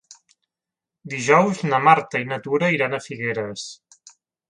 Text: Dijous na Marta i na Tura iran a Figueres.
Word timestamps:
Dijous 1.15 1.63
na 1.73 1.83
Marta 1.89 2.25
i 2.25 2.29
na 2.33 2.43
Tura 2.49 2.73
iran 2.79 2.97
a 3.01 3.05
Figueres. 3.11 3.71